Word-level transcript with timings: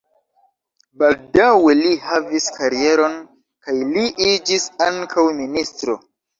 Baldaŭe 1.01 1.75
li 1.81 1.91
havis 2.07 2.49
karieron 2.57 3.21
kaj 3.69 3.79
li 3.93 4.09
iĝis 4.33 4.69
ankaŭ 4.91 5.31
ministro. 5.45 6.01